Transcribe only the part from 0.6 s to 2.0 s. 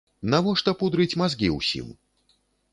пудрыць мазгі ўсім?